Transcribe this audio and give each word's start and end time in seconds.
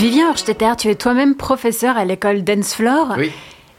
Vivien 0.00 0.30
Horstetter, 0.30 0.72
tu 0.78 0.88
es 0.88 0.94
toi-même 0.94 1.34
professeur 1.34 1.98
à 1.98 2.06
l'école 2.06 2.42
Dance 2.42 2.72
Floor. 2.72 3.16
Oui. 3.18 3.30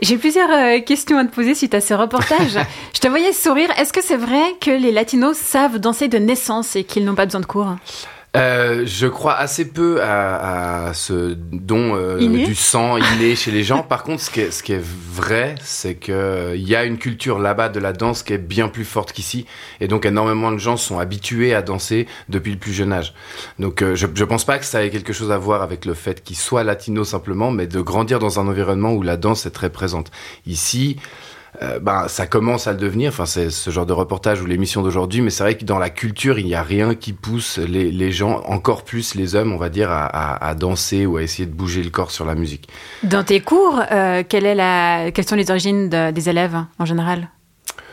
J'ai 0.02 0.18
plusieurs 0.18 0.52
euh, 0.52 0.80
questions 0.80 1.18
à 1.18 1.26
te 1.26 1.34
poser 1.34 1.56
suite 1.56 1.74
à 1.74 1.82
ce 1.82 1.96
reportage. 1.96 2.60
Je 2.94 3.00
te 3.00 3.08
voyais 3.08 3.34
sourire. 3.34 3.72
Est-ce 3.80 3.92
que 3.92 4.04
c'est 4.04 4.18
vrai 4.18 4.44
que 4.62 4.70
les 4.70 4.92
latinos 4.92 5.36
savent 5.36 5.80
danser 5.80 6.10
de 6.10 6.20
naissance 6.20 6.76
et 6.76 6.84
qu'ils 6.84 7.06
n'ont 7.06 7.16
pas 7.16 7.26
besoin 7.26 7.42
de 7.42 7.48
cours? 7.48 7.76
Euh, 8.38 8.84
je 8.86 9.08
crois 9.08 9.36
assez 9.36 9.68
peu 9.68 10.02
à, 10.02 10.88
à 10.88 10.94
ce 10.94 11.36
don 11.36 11.98
euh, 11.98 12.18
du 12.46 12.56
sang 12.56 12.96
inné 12.96 13.36
chez 13.36 13.52
les 13.52 13.62
gens. 13.62 13.84
Par 13.84 14.04
contre, 14.04 14.22
ce 14.22 14.30
qui 14.30 14.40
est, 14.40 14.52
ce 14.52 14.64
qui 14.64 14.72
est 14.72 14.82
vrai, 14.82 15.56
c'est 15.62 15.96
que 15.96 16.14
euh, 16.14 16.56
il 16.56 16.66
y 16.66 16.74
a 16.78 16.86
une 16.86 16.98
culture 16.98 17.40
là-bas 17.40 17.68
de 17.68 17.82
la 17.82 17.92
danse 17.92 18.24
qui 18.24 18.32
est 18.32 18.38
bien 18.38 18.70
plus 18.70 18.86
forte 18.86 19.12
qu'ici, 19.12 19.46
et 19.82 19.90
donc 19.90 20.06
énormément 20.06 20.50
de 20.54 20.60
gens 20.60 20.78
sont 20.78 20.98
habitués 20.98 21.54
à 21.54 21.62
danser 21.62 22.08
depuis 22.30 22.54
le 22.54 22.58
plus 22.58 22.72
jeune 22.72 22.94
âge. 22.94 23.14
Donc, 23.60 23.82
euh, 23.82 23.96
je, 23.96 24.08
je 24.14 24.24
pense 24.24 24.46
pas 24.46 24.60
que 24.60 24.66
ça 24.66 24.82
ait 24.86 24.92
quelque 24.92 25.12
chose 25.12 25.34
à 25.34 25.38
voir 25.38 25.62
avec 25.62 25.84
le 25.84 25.94
fait 25.94 26.24
qu'ils 26.24 26.38
soient 26.38 26.64
latinos 26.64 27.10
simplement, 27.10 27.52
mais 27.52 27.68
de 27.68 27.82
grandir 27.82 28.20
dans 28.20 28.40
un 28.40 28.48
environnement 28.48 28.94
où 28.94 29.02
la 29.02 29.18
danse 29.18 29.46
est 29.46 29.52
très 29.52 29.70
présente. 29.70 30.10
Ici. 30.48 30.96
Euh, 31.62 31.80
ben, 31.80 32.08
ça 32.08 32.28
commence 32.28 32.68
à 32.68 32.72
le 32.72 32.78
devenir. 32.78 33.10
Enfin, 33.10 33.26
c'est 33.26 33.50
ce 33.50 33.70
genre 33.70 33.86
de 33.86 33.94
reportage 33.94 34.42
ou 34.42 34.46
l'émission 34.46 34.82
d'aujourd'hui, 34.82 35.22
mais 35.22 35.30
c'est 35.30 35.44
vrai 35.44 35.56
que 35.56 35.66
dans 35.66 35.80
la 35.80 35.90
culture, 35.90 36.40
il 36.40 36.46
n'y 36.46 36.56
a 36.56 36.64
rien 36.64 36.96
qui 36.96 37.14
pousse 37.14 37.58
les, 37.58 38.12
gens, 38.12 38.42
encore 38.46 38.84
plus 38.84 39.16
les 39.16 39.36
hommes, 39.36 39.52
on 39.54 39.58
va 39.58 39.70
dire, 39.70 39.90
à, 39.92 40.56
danser 40.56 41.06
ou 41.06 41.18
à 41.18 41.24
essayer 41.24 41.46
de 41.46 41.54
bouger 41.54 41.84
le 41.84 41.90
corps 41.90 42.12
sur 42.12 42.26
la 42.26 42.36
musique. 42.36 42.70
Dans 43.04 43.24
tes 43.24 43.42
cours, 43.42 43.82
euh, 43.92 44.24
quelle 44.28 44.46
est 44.46 44.56
la... 44.56 45.12
quelles 45.12 45.28
sont 45.28 45.36
les 45.36 45.50
origines 45.50 45.90
de, 45.90 46.12
des 46.12 46.30
élèves 46.30 46.58
en 46.80 46.86
général? 46.86 47.30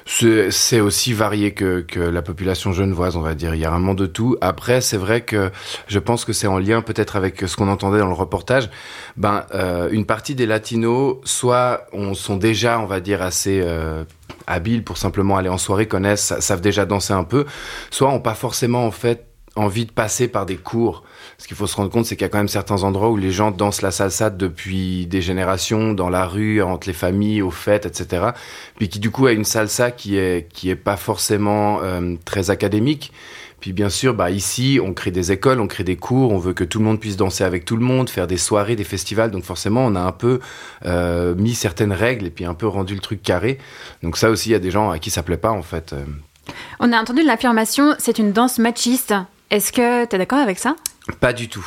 C'est 0.08 0.80
aussi 0.80 1.12
varié 1.12 1.52
que, 1.52 1.80
que 1.80 2.00
la 2.00 2.22
population 2.22 2.72
genevoise, 2.72 3.16
on 3.16 3.20
va 3.20 3.34
dire. 3.34 3.54
Il 3.54 3.60
y 3.60 3.64
a 3.66 3.70
vraiment 3.70 3.94
de 3.94 4.06
tout. 4.06 4.36
Après, 4.40 4.80
c'est 4.80 4.96
vrai 4.96 5.20
que 5.20 5.50
je 5.86 5.98
pense 5.98 6.24
que 6.24 6.32
c'est 6.32 6.46
en 6.46 6.58
lien 6.58 6.80
peut-être 6.80 7.16
avec 7.16 7.40
ce 7.40 7.56
qu'on 7.56 7.68
entendait 7.68 7.98
dans 7.98 8.08
le 8.08 8.14
reportage. 8.14 8.70
Ben, 9.16 9.44
euh, 9.54 9.88
une 9.90 10.06
partie 10.06 10.34
des 10.34 10.46
latinos, 10.46 11.16
soit 11.24 11.86
on 11.92 12.14
sont 12.14 12.36
déjà, 12.36 12.80
on 12.80 12.86
va 12.86 13.00
dire, 13.00 13.20
assez 13.20 13.60
euh, 13.62 14.04
habiles 14.46 14.82
pour 14.82 14.96
simplement 14.96 15.36
aller 15.36 15.50
en 15.50 15.58
soirée, 15.58 15.86
connaissent, 15.86 16.38
savent 16.40 16.62
déjà 16.62 16.86
danser 16.86 17.12
un 17.12 17.24
peu, 17.24 17.44
soit 17.90 18.08
ont 18.08 18.20
pas 18.20 18.34
forcément 18.34 18.86
en 18.86 18.90
fait 18.90 19.27
envie 19.58 19.86
de 19.86 19.92
passer 19.92 20.28
par 20.28 20.46
des 20.46 20.56
cours. 20.56 21.02
Ce 21.36 21.46
qu'il 21.46 21.56
faut 21.56 21.66
se 21.66 21.76
rendre 21.76 21.90
compte, 21.90 22.06
c'est 22.06 22.16
qu'il 22.16 22.24
y 22.24 22.26
a 22.26 22.28
quand 22.28 22.38
même 22.38 22.48
certains 22.48 22.82
endroits 22.82 23.10
où 23.10 23.16
les 23.16 23.30
gens 23.30 23.50
dansent 23.50 23.82
la 23.82 23.90
salsa 23.90 24.30
depuis 24.30 25.06
des 25.06 25.20
générations, 25.20 25.92
dans 25.92 26.08
la 26.08 26.26
rue, 26.26 26.62
entre 26.62 26.86
les 26.88 26.94
familles, 26.94 27.42
aux 27.42 27.50
fêtes, 27.50 27.86
etc. 27.86 28.30
Puis 28.76 28.88
qui 28.88 28.98
du 28.98 29.10
coup 29.10 29.26
a 29.26 29.32
une 29.32 29.44
salsa 29.44 29.90
qui 29.90 30.16
est 30.16 30.48
qui 30.52 30.70
est 30.70 30.76
pas 30.76 30.96
forcément 30.96 31.80
euh, 31.82 32.14
très 32.24 32.50
académique. 32.50 33.12
Puis 33.60 33.72
bien 33.72 33.88
sûr, 33.88 34.14
bah 34.14 34.30
ici, 34.30 34.78
on 34.82 34.94
crée 34.94 35.10
des 35.10 35.32
écoles, 35.32 35.60
on 35.60 35.66
crée 35.66 35.82
des 35.82 35.96
cours, 35.96 36.30
on 36.30 36.38
veut 36.38 36.52
que 36.52 36.62
tout 36.62 36.78
le 36.78 36.84
monde 36.84 37.00
puisse 37.00 37.16
danser 37.16 37.42
avec 37.42 37.64
tout 37.64 37.76
le 37.76 37.84
monde, 37.84 38.08
faire 38.08 38.28
des 38.28 38.36
soirées, 38.36 38.76
des 38.76 38.84
festivals. 38.84 39.32
Donc 39.32 39.42
forcément, 39.42 39.84
on 39.84 39.96
a 39.96 40.00
un 40.00 40.12
peu 40.12 40.38
euh, 40.86 41.34
mis 41.34 41.54
certaines 41.54 41.92
règles 41.92 42.26
et 42.26 42.30
puis 42.30 42.44
un 42.44 42.54
peu 42.54 42.68
rendu 42.68 42.94
le 42.94 43.00
truc 43.00 43.20
carré. 43.20 43.58
Donc 44.04 44.16
ça 44.16 44.30
aussi, 44.30 44.50
il 44.50 44.52
y 44.52 44.56
a 44.56 44.60
des 44.60 44.70
gens 44.70 44.90
à 44.90 45.00
qui 45.00 45.10
ça 45.10 45.24
plaît 45.24 45.36
pas 45.36 45.50
en 45.50 45.62
fait. 45.62 45.94
On 46.80 46.92
a 46.92 47.00
entendu 47.00 47.22
l'affirmation, 47.24 47.94
c'est 47.98 48.18
une 48.18 48.32
danse 48.32 48.58
machiste. 48.58 49.14
Est-ce 49.50 49.72
que 49.72 50.04
tu 50.04 50.14
es 50.14 50.18
d'accord 50.18 50.38
avec 50.38 50.58
ça? 50.58 50.76
Pas 51.20 51.32
du 51.32 51.48
tout. 51.48 51.66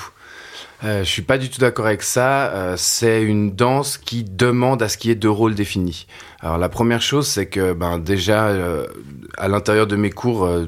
Euh, 0.84 1.04
je 1.04 1.10
suis 1.10 1.22
pas 1.22 1.38
du 1.38 1.50
tout 1.50 1.60
d'accord 1.60 1.86
avec 1.86 2.02
ça. 2.02 2.52
Euh, 2.52 2.76
c'est 2.78 3.24
une 3.24 3.52
danse 3.56 3.98
qui 3.98 4.24
demande 4.24 4.82
à 4.82 4.90
ce 4.90 4.98
qu'il 4.98 5.10
y 5.10 5.12
ait 5.12 5.16
deux 5.16 5.30
rôles 5.30 5.56
définis. 5.56 6.08
Alors 6.40 6.58
la 6.58 6.70
première 6.70 7.02
chose, 7.02 7.28
c'est 7.28 7.48
que 7.48 7.74
ben 7.74 8.00
déjà 8.00 8.48
euh, 8.48 8.88
à 9.38 9.48
l'intérieur 9.48 9.88
de 9.88 9.96
mes 9.96 10.10
cours, 10.10 10.46
euh, 10.46 10.66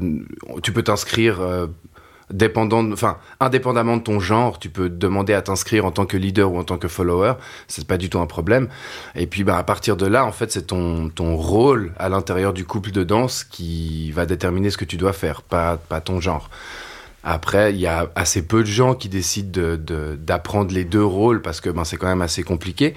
tu 0.62 0.72
peux 0.72 0.84
t'inscrire 0.84 1.40
dépendant, 2.30 2.92
enfin 2.92 3.18
indépendamment 3.40 3.98
de 3.98 4.04
ton 4.04 4.20
genre, 4.20 4.60
tu 4.60 4.70
peux 4.70 4.90
demander 4.90 5.34
à 5.34 5.42
t'inscrire 5.42 5.86
en 5.86 5.92
tant 5.92 6.06
que 6.06 6.18
leader 6.18 6.52
ou 6.52 6.60
en 6.60 6.64
tant 6.64 6.78
que 6.78 6.88
follower. 6.88 7.34
C'est 7.68 7.88
pas 7.88 7.98
du 7.98 8.10
tout 8.10 8.20
un 8.20 8.28
problème. 8.28 8.70
Et 9.16 9.26
puis 9.28 9.44
ben 9.44 9.56
à 9.56 9.64
partir 9.64 9.98
de 9.98 10.06
là, 10.06 10.26
en 10.26 10.32
fait, 10.32 10.52
c'est 10.52 10.68
ton 10.68 11.10
ton 11.10 11.36
rôle 11.36 11.92
à 11.98 12.10
l'intérieur 12.10 12.54
du 12.54 12.66
couple 12.66 12.92
de 12.92 13.04
danse 13.04 13.44
qui 13.44 14.12
va 14.12 14.26
déterminer 14.26 14.70
ce 14.70 14.78
que 14.78 14.86
tu 14.86 14.98
dois 14.98 15.14
faire, 15.14 15.42
pas 15.42 15.78
pas 15.78 16.02
ton 16.02 16.20
genre. 16.22 16.50
Après, 17.24 17.74
il 17.74 17.80
y 17.80 17.88
a 17.88 18.12
assez 18.16 18.46
peu 18.46 18.62
de 18.62 18.68
gens 18.68 18.96
qui 18.96 19.08
décident 19.08 19.78
d'apprendre 19.78 20.70
de, 20.70 20.76
les 20.76 20.84
deux 20.84 21.04
rôles 21.04 21.42
parce 21.42 21.62
que 21.62 21.70
ben, 21.70 21.86
c'est 21.86 21.96
quand 21.96 22.08
même 22.08 22.22
assez 22.22 22.44
compliqué. 22.44 22.94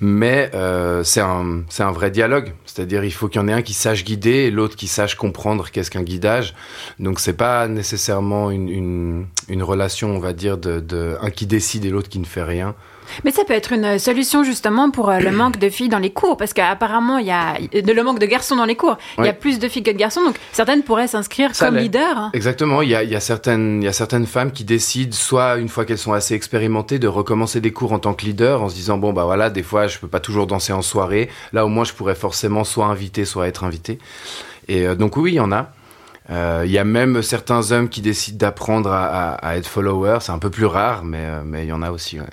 Mais 0.00 0.50
euh, 0.54 1.04
c'est 1.04 1.20
un, 1.20 1.62
un 1.78 1.92
vrai 1.92 2.10
dialogue. 2.10 2.54
C'est-à-dire, 2.66 3.04
il 3.04 3.12
faut 3.12 3.28
qu'il 3.28 3.40
y 3.40 3.44
en 3.44 3.48
ait 3.48 3.52
un 3.52 3.62
qui 3.62 3.74
sache 3.74 4.04
guider 4.04 4.30
et 4.30 4.50
l'autre 4.50 4.74
qui 4.74 4.88
sache 4.88 5.14
comprendre 5.14 5.70
qu'est-ce 5.70 5.92
qu'un 5.92 6.02
guidage. 6.02 6.54
Donc, 6.98 7.20
c'est 7.20 7.34
pas 7.36 7.68
nécessairement 7.68 8.50
une, 8.50 8.68
une, 8.68 9.26
une, 9.48 9.62
relation, 9.62 10.10
on 10.10 10.18
va 10.18 10.32
dire, 10.32 10.58
de, 10.58 10.80
de 10.80 11.16
un 11.20 11.30
qui 11.30 11.46
décide 11.46 11.84
et 11.84 11.90
l'autre 11.90 12.08
qui 12.08 12.18
ne 12.18 12.26
fait 12.26 12.42
rien. 12.42 12.74
Mais 13.24 13.30
ça 13.30 13.44
peut 13.44 13.54
être 13.54 13.72
une 13.72 13.98
solution 13.98 14.44
justement 14.44 14.90
pour 14.90 15.10
euh, 15.10 15.18
le 15.18 15.30
manque 15.30 15.58
de 15.58 15.68
filles 15.68 15.88
dans 15.88 15.98
les 15.98 16.10
cours, 16.10 16.36
parce 16.36 16.52
qu'apparemment 16.52 17.18
il 17.18 17.26
y 17.26 17.30
a 17.30 17.54
de 17.58 17.92
le 17.92 18.02
manque 18.02 18.18
de 18.18 18.26
garçons 18.26 18.56
dans 18.56 18.64
les 18.64 18.76
cours. 18.76 18.98
Il 19.18 19.24
y 19.24 19.28
a 19.28 19.32
plus 19.32 19.58
de 19.58 19.68
filles 19.68 19.82
que 19.82 19.90
de 19.90 19.96
garçons, 19.96 20.22
donc 20.22 20.36
certaines 20.52 20.82
pourraient 20.82 21.08
s'inscrire 21.08 21.52
comme 21.58 21.76
leader. 21.76 22.16
Hein. 22.16 22.30
Exactement. 22.32 22.82
Il 22.82 22.90
y 22.90 22.94
a, 22.94 23.02
il 23.02 23.10
y 23.10 23.16
a 23.16 23.20
certaines, 23.20 23.82
il 23.82 23.84
y 23.84 23.88
a 23.88 23.92
certaines 23.92 24.26
femmes 24.26 24.52
qui 24.52 24.64
décident, 24.64 25.12
soit 25.12 25.56
une 25.56 25.68
fois 25.68 25.84
qu'elles 25.84 25.98
sont 25.98 26.12
assez 26.12 26.34
expérimentées, 26.34 26.98
de 26.98 27.08
recommencer 27.08 27.60
des 27.60 27.72
cours 27.72 27.92
en 27.92 27.98
tant 27.98 28.14
que 28.14 28.24
leader, 28.24 28.62
en 28.62 28.68
se 28.68 28.74
disant 28.74 28.98
bon 28.98 29.12
bah 29.12 29.24
voilà, 29.24 29.50
des 29.50 29.62
fois 29.62 29.86
je 29.86 29.98
peux 29.98 30.08
pas 30.08 30.20
toujours 30.20 30.46
danser 30.46 30.72
en 30.72 30.82
soirée. 30.82 31.28
Là 31.52 31.64
au 31.64 31.68
moins 31.68 31.84
je 31.84 31.92
pourrais 31.92 32.14
forcément 32.14 32.64
soit 32.64 32.86
inviter, 32.86 33.24
soit 33.24 33.48
être 33.48 33.64
invité. 33.64 33.98
Et 34.68 34.86
euh, 34.86 34.94
donc 34.94 35.16
oui, 35.16 35.32
il 35.32 35.36
y 35.36 35.40
en 35.40 35.52
a. 35.52 35.72
Il 36.30 36.34
euh, 36.34 36.66
y 36.66 36.76
a 36.76 36.84
même 36.84 37.22
certains 37.22 37.72
hommes 37.72 37.88
qui 37.88 38.02
décident 38.02 38.36
d'apprendre 38.36 38.92
à, 38.92 39.06
à, 39.06 39.34
à, 39.36 39.56
être 39.56 39.66
follower. 39.66 40.18
C'est 40.20 40.32
un 40.32 40.38
peu 40.38 40.50
plus 40.50 40.66
rare, 40.66 41.02
mais 41.02 41.22
il 41.22 41.48
mais 41.48 41.66
y 41.66 41.72
en 41.72 41.80
a 41.80 41.90
aussi. 41.90 42.20
Ouais. 42.20 42.26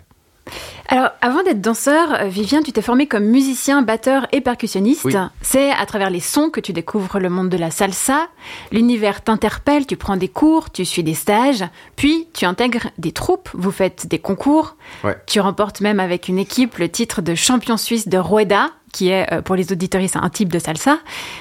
Alors, 0.88 1.09
avant 1.22 1.41
d'être 1.44 1.62
danseur, 1.62 2.25
Vivien, 2.25 2.62
tu 2.62 2.72
t'es 2.72 2.81
formé 2.81 3.07
comme 3.07 3.25
musicien, 3.25 3.81
batteur 3.81 4.28
et 4.31 4.41
percussionniste. 4.41 5.06
Oui. 5.06 5.16
C'est 5.41 5.72
à 5.72 5.85
travers 5.85 6.09
les 6.09 6.19
sons 6.19 6.50
que 6.50 6.59
tu 6.59 6.73
découvres 6.73 7.19
le 7.19 7.29
monde 7.29 7.50
de 7.50 7.57
la 7.57 7.72
salsa. 7.72 8.28
L'univers 8.72 9.23
t'interpelle, 9.23 9.88
tu 9.88 9.97
prends 9.97 10.18
des 10.18 10.28
cours, 10.28 10.72
tu 10.72 10.85
suis 10.85 11.03
des 11.03 11.16
stages, 11.16 11.66
puis 11.96 12.28
tu 12.34 12.46
intègres 12.46 12.88
des 12.97 13.12
troupes, 13.12 13.50
vous 13.53 13.72
faites 13.72 14.07
des 14.07 14.19
concours. 14.19 14.75
Ouais. 15.03 15.18
Tu 15.25 15.40
remportes 15.40 15.81
même 15.81 16.00
avec 16.00 16.28
une 16.28 16.38
équipe 16.38 16.78
le 16.78 16.90
titre 16.90 17.22
de 17.22 17.34
champion 17.35 17.78
suisse 17.78 18.07
de 18.07 18.17
Rueda, 18.17 18.69
qui 18.94 19.09
est 19.09 19.31
euh, 19.34 19.41
pour 19.41 19.56
les 19.56 19.72
auditoristes 19.72 20.16
un 20.16 20.29
type 20.29 20.52
de 20.52 20.59
salsa. 20.59 21.00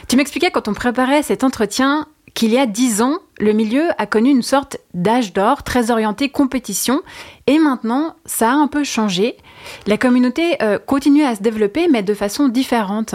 Tu 0.09 0.17
m'expliquais 0.17 0.51
quand 0.51 0.69
on 0.69 0.75
préparait 0.75 1.23
cet 1.23 1.45
entretien 1.45 2.07
qu'il 2.35 2.51
y 2.51 2.59
a 2.59 2.67
dix 2.67 3.01
ans, 3.01 3.19
le 3.39 3.53
milieu 3.53 3.85
a 3.97 4.07
connu 4.07 4.31
une 4.31 4.43
sorte 4.43 4.77
d'âge 4.93 5.33
d'or 5.33 5.63
très 5.63 5.91
orienté 5.91 6.29
compétition 6.29 7.03
et 7.47 7.59
maintenant 7.59 8.17
ça 8.27 8.51
a 8.51 8.55
un 8.55 8.67
peu 8.67 8.85
changé. 8.85 9.37
La 9.87 9.97
communauté 9.97 10.63
euh, 10.63 10.79
continue 10.79 11.25
à 11.25 11.37
se 11.37 11.43
développer 11.43 11.89
mais 11.89 12.03
de 12.03 12.15
façon 12.15 12.49
différente. 12.49 13.15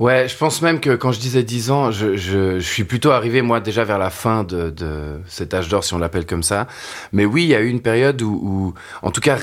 Ouais, 0.00 0.26
je 0.26 0.36
pense 0.36 0.60
même 0.60 0.80
que 0.80 0.96
quand 0.96 1.12
je 1.12 1.20
disais 1.20 1.44
10 1.44 1.70
ans, 1.70 1.90
je, 1.92 2.58
suis 2.58 2.82
plutôt 2.82 3.12
arrivé, 3.12 3.42
moi, 3.42 3.60
déjà 3.60 3.84
vers 3.84 3.98
la 3.98 4.10
fin 4.10 4.42
de, 4.42 4.70
de 4.70 5.20
cet 5.28 5.54
âge 5.54 5.68
d'or, 5.68 5.84
si 5.84 5.94
on 5.94 5.98
l'appelle 5.98 6.26
comme 6.26 6.42
ça. 6.42 6.66
Mais 7.12 7.24
oui, 7.24 7.44
il 7.44 7.48
y 7.48 7.54
a 7.54 7.60
eu 7.60 7.68
une 7.68 7.80
période 7.80 8.20
où, 8.20 8.74
en 9.02 9.12
tout 9.12 9.20
cas, 9.20 9.38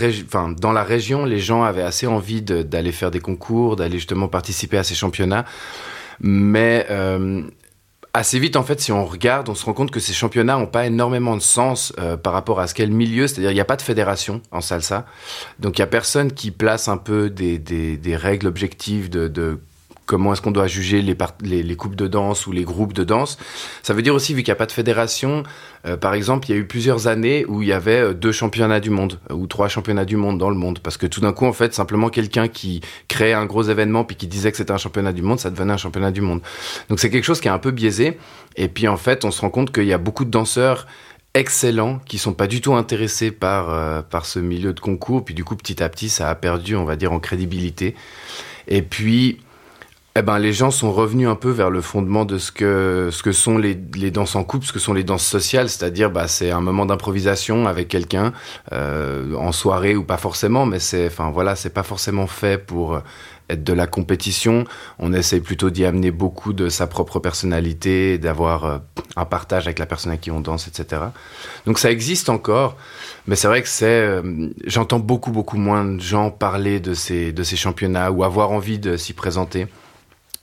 dans 0.60 0.74
la 0.74 0.84
région, 0.84 1.24
les 1.24 1.40
gens 1.40 1.64
avaient 1.64 1.82
assez 1.82 2.06
envie 2.06 2.42
d'aller 2.42 2.92
faire 2.92 3.12
des 3.12 3.22
concours, 3.22 3.78
d'aller 3.78 3.98
justement 3.98 4.28
participer 4.28 4.78
à 4.78 4.84
ces 4.84 4.94
championnats. 4.94 5.46
Mais 6.20 6.86
euh, 6.90 7.44
assez 8.14 8.40
vite, 8.40 8.56
en 8.56 8.64
fait, 8.64 8.80
si 8.82 8.92
on 8.92 9.06
regarde, 9.06 9.50
on 9.50 9.56
se 9.56 9.66
rend 9.66 9.74
compte 9.74 9.92
que 9.92 10.00
ces 10.00 10.14
championnats 10.14 10.58
n'ont 10.58 10.68
pas 10.68 10.86
énormément 10.86 11.36
de 11.36 11.42
sens 11.42 11.94
euh, 12.00 12.18
par 12.18 12.34
rapport 12.34 12.60
à 12.60 12.68
ce 12.68 12.74
qu'est 12.74 12.86
le 12.86 12.94
milieu. 12.94 13.28
C'est-à-dire, 13.28 13.52
il 13.52 13.56
n'y 13.56 13.62
a 13.62 13.66
pas 13.66 13.78
de 13.78 13.82
fédération 13.82 14.42
en 14.52 14.62
salsa. 14.62 15.06
Donc, 15.60 15.78
il 15.78 15.82
n'y 15.82 15.86
a 15.86 15.88
personne 15.88 16.32
qui 16.32 16.52
place 16.52 16.88
un 16.88 16.98
peu 16.98 17.30
des, 17.30 17.58
des, 17.58 17.98
des 17.98 18.16
règles 18.16 18.48
objectives 18.48 19.10
de, 19.10 19.28
de 19.28 19.60
comment 20.06 20.34
est-ce 20.34 20.42
qu'on 20.42 20.52
doit 20.52 20.68
juger 20.68 21.02
les, 21.02 21.16
les, 21.42 21.76
coupes 21.76 21.96
de 21.96 22.08
danse 22.08 22.48
ou 22.48 22.52
les 22.52 22.64
groupes 22.64 22.94
de 22.94 23.04
danse. 23.04 23.38
Ça 23.82 23.94
veut 23.94 24.02
dire 24.02 24.14
aussi, 24.14 24.34
vu 24.34 24.44
qu'il 24.44 24.52
n'y 24.52 24.56
a 24.56 24.58
pas 24.58 24.66
de 24.66 24.72
fédération, 24.72 25.44
euh, 25.86 25.96
par 25.96 26.14
exemple, 26.14 26.50
il 26.50 26.54
y 26.54 26.58
a 26.58 26.60
eu 26.60 26.66
plusieurs 26.66 27.08
années 27.08 27.46
où 27.48 27.62
il 27.62 27.70
y 27.70 27.74
avait 27.74 28.02
euh, 28.02 28.14
deux 28.14 28.32
championnats 28.32 28.80
du 28.80 28.90
monde 28.90 29.20
euh, 29.30 29.36
ou 29.36 29.48
trois 29.48 29.68
championnats 29.70 30.06
du 30.06 30.18
monde 30.18 30.38
dans 30.38 30.50
le 30.50 30.56
monde. 30.56 30.80
Parce 30.80 30.98
que 30.98 31.08
tout 31.08 31.22
d'un 31.22 31.34
coup, 31.34 31.46
en 31.46 31.54
fait, 31.54 31.74
simplement 31.74 32.10
quelqu'un 32.10 32.48
qui 32.48 32.82
créait 33.08 33.34
un 33.34 33.46
gros 33.46 33.64
événement 33.64 34.04
puis 34.04 34.16
qui 34.16 34.28
disait 34.28 34.52
que 34.52 34.58
c'était 34.58 34.74
un 34.74 34.78
championnat 34.78 35.14
du 35.14 35.22
monde, 35.22 35.40
ça 35.40 35.50
devenait 35.50 35.74
un 35.74 35.78
championnat 35.78 36.12
du 36.12 36.22
monde. 36.22 36.42
Donc 36.90 37.00
c'est 37.00 37.10
quelque 37.10 37.24
chose 37.24 37.40
qui 37.40 37.48
est 37.48 37.52
un 37.52 37.60
peu 37.60 37.72
biaisé. 37.72 38.18
Et 38.58 38.68
puis 38.68 38.88
en 38.88 38.98
fait, 38.98 39.24
on 39.24 39.32
se 39.32 39.42
rend 39.42 39.50
compte 39.50 39.72
qu'il 39.72 39.86
y 39.86 39.94
a 39.94 39.98
beaucoup 39.98 40.26
de 40.26 40.32
danseurs 40.32 40.88
excellents 41.34 42.00
qui 42.00 42.18
sont 42.18 42.34
pas 42.34 42.48
du 42.48 42.60
tout 42.60 42.74
intéressés 42.74 43.32
par 43.32 44.04
par 44.08 44.26
ce 44.26 44.40
milieu 44.40 44.74
de 44.74 44.82
concours 44.82 45.24
puis 45.24 45.34
du 45.34 45.46
coup 45.46 45.56
petit 45.56 45.82
à 45.82 45.88
petit 45.88 46.10
ça 46.10 46.30
a 46.30 46.36
perdu 46.36 46.76
on 46.76 46.84
va 46.84 46.98
dire 46.98 47.14
en 47.14 47.22
crédibilité 47.22 47.96
et 48.68 48.82
puis 48.82 49.40
eh 50.18 50.22
ben, 50.22 50.40
les 50.40 50.52
gens 50.52 50.72
sont 50.72 50.92
revenus 50.92 51.30
un 51.30 51.36
peu 51.36 51.52
vers 51.52 51.70
le 51.70 51.80
fondement 51.80 52.26
de 52.26 52.38
ce 52.38 52.52
que, 52.52 53.10
ce 53.14 53.24
que 53.24 53.32
sont 53.32 53.58
les, 53.58 53.80
les 53.96 54.12
danses 54.12 54.36
en 54.36 54.44
couple, 54.44 54.66
ce 54.66 54.74
que 54.74 54.80
sont 54.80 54.94
les 54.94 55.06
danses 55.06 55.26
sociales, 55.26 55.70
c'est-à-dire 55.70 56.12
bah, 56.12 56.28
c'est 56.28 56.52
un 56.52 56.60
moment 56.60 56.86
d'improvisation 56.86 57.66
avec 57.66 57.88
quelqu'un 57.88 58.34
euh, 58.74 59.34
en 59.36 59.54
soirée 59.54 59.96
ou 59.96 60.04
pas 60.04 60.18
forcément, 60.18 60.66
mais 60.66 60.80
c'est 60.80 61.08
enfin 61.08 61.32
voilà, 61.32 61.56
c'est 61.56 61.70
pas 61.70 61.84
forcément 61.84 62.28
fait 62.28 62.58
pour 62.58 63.02
être 63.48 63.64
de 63.64 63.72
la 63.72 63.88
compétition. 63.88 64.66
On 65.00 65.14
essaye 65.14 65.40
plutôt 65.40 65.70
d'y 65.70 65.86
amener 65.86 66.12
beaucoup 66.12 66.52
de 66.52 66.68
sa 66.68 66.88
propre 66.88 67.20
personnalité, 67.20 68.18
d'avoir 68.18 68.66
euh, 68.66 68.78
un 69.16 69.26
partage 69.26 69.66
avec 69.68 69.80
la 69.80 69.86
personne 69.86 70.12
à 70.12 70.18
qui 70.18 70.30
on 70.30 70.42
danse, 70.42 70.68
etc. 70.68 71.04
Donc 71.66 71.80
ça 71.80 71.90
existe 71.90 72.28
encore, 72.28 72.76
mais 73.28 73.38
c'est 73.38 73.48
vrai 73.48 73.62
que 73.62 73.70
c'est, 73.70 73.86
euh, 73.86 74.50
j'entends 74.66 75.00
beaucoup 75.00 75.32
beaucoup 75.32 75.58
moins 75.58 75.86
de 75.86 76.02
gens 76.02 76.32
parler 76.32 76.82
de 76.82 76.94
ces 76.94 77.32
de 77.32 77.44
ces 77.44 77.56
championnats 77.56 78.12
ou 78.12 78.26
avoir 78.26 78.52
envie 78.52 78.78
de 78.78 78.98
s'y 78.98 79.14
présenter. 79.14 79.68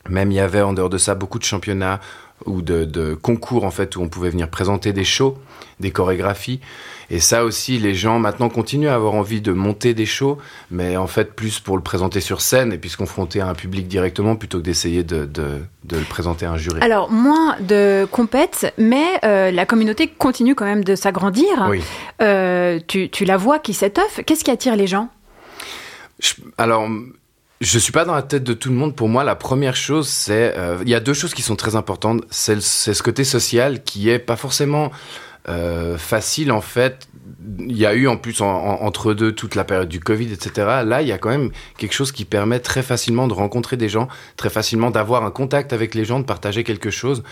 Même 0.09 0.31
il 0.33 0.37
y 0.37 0.41
avait 0.41 0.63
en 0.63 0.73
dehors 0.73 0.91
de 0.91 0.99
ça 0.99 1.15
beaucoup 1.15 1.39
de 1.39 1.45
championnats 1.45 2.01
ou 2.47 2.63
de, 2.63 2.85
de, 2.85 3.15
concours 3.15 3.65
en 3.65 3.71
fait 3.73 3.97
où 3.97 4.01
on 4.03 4.09
pouvait 4.09 4.31
venir 4.31 4.49
présenter 4.49 4.93
des 4.93 5.05
shows, 5.05 5.37
des 5.81 5.91
chorégraphies. 5.91 6.61
Et 7.11 7.19
ça 7.21 7.43
aussi, 7.45 7.79
les 7.79 7.95
gens 7.95 8.19
maintenant 8.21 8.49
continuent 8.49 8.89
à 8.89 8.95
avoir 8.95 9.15
envie 9.15 9.41
de 9.41 9.53
monter 9.53 9.93
des 9.95 10.07
shows, 10.07 10.39
mais 10.71 10.97
en 10.97 11.07
fait 11.09 11.33
plus 11.35 11.59
pour 11.59 11.77
le 11.77 11.83
présenter 11.83 12.21
sur 12.21 12.41
scène 12.41 12.73
et 12.73 12.79
puis 12.79 12.91
se 12.91 12.97
confronter 12.97 13.41
à 13.41 13.49
un 13.49 13.55
public 13.55 13.89
directement 13.89 14.37
plutôt 14.37 14.59
que 14.59 14.63
d'essayer 14.63 15.03
de, 15.03 15.25
de, 15.25 15.63
de, 15.85 15.97
le 15.97 16.05
présenter 16.05 16.47
à 16.47 16.53
un 16.53 16.59
jury. 16.59 16.81
Alors 16.83 17.11
moins 17.11 17.57
de 17.61 18.07
compètes, 18.13 18.73
mais 18.79 19.07
euh, 19.25 19.51
la 19.51 19.67
communauté 19.67 20.07
continue 20.07 20.55
quand 20.55 20.67
même 20.67 20.85
de 20.85 20.95
s'agrandir. 20.95 21.67
Oui. 21.69 21.83
Euh, 22.23 22.79
tu, 22.87 23.09
tu 23.09 23.25
la 23.25 23.37
vois 23.39 23.59
qui 23.59 23.73
s'étoffe. 23.75 24.21
Qu'est-ce 24.27 24.45
qui 24.45 24.51
attire 24.51 24.77
les 24.77 24.87
gens? 24.87 25.09
Je- 26.21 26.35
Alors, 26.59 26.89
je 27.61 27.79
suis 27.79 27.93
pas 27.93 28.05
dans 28.05 28.15
la 28.15 28.23
tête 28.23 28.45
de 28.45 28.53
tout 28.55 28.69
le 28.69 28.77
monde. 28.77 28.95
Pour 28.95 29.09
moi, 29.09 29.25
la 29.25 29.35
première 29.35 29.75
chose, 29.77 30.09
c'est 30.09 30.55
euh, 30.57 30.79
il 30.83 30.89
y 30.89 30.95
a 30.95 31.01
deux 31.01 31.15
choses 31.15 31.35
qui 31.35 31.43
sont 31.43 31.57
très 31.57 31.75
importantes. 31.77 32.23
C'est 32.31 32.61
ce 32.61 33.03
côté 33.03 33.25
social 33.25 33.83
qui 33.83 34.09
est 34.11 34.19
pas 34.21 34.37
forcément 34.37 34.91
euh, 35.49 35.97
facile 35.99 36.53
en 36.53 36.61
fait. 36.61 37.09
Il 37.61 37.77
y 37.77 37.87
a 37.87 37.95
eu 37.95 38.07
en 38.09 38.17
plus 38.17 38.41
en- 38.43 38.47
en- 38.47 38.83
entre 38.85 39.15
deux 39.15 39.33
toute 39.33 39.55
la 39.55 39.65
période 39.65 39.89
du 39.89 39.99
Covid, 40.01 40.31
etc. 40.33 40.51
Là, 40.85 41.03
il 41.03 41.09
y 41.09 41.13
a 41.13 41.19
quand 41.19 41.31
même 41.31 41.51
quelque 41.79 41.95
chose 41.95 42.13
qui 42.13 42.25
permet 42.25 42.59
très 42.61 42.83
facilement 42.83 43.27
de 43.29 43.33
rencontrer 43.33 43.77
des 43.77 43.89
gens, 43.89 44.09
très 44.37 44.51
facilement 44.51 44.91
d'avoir 44.91 45.25
un 45.25 45.31
contact 45.31 45.73
avec 45.73 45.95
les 45.95 46.05
gens, 46.05 46.21
de 46.21 46.25
partager 46.25 46.65
quelque 46.65 46.91
chose. 46.91 47.23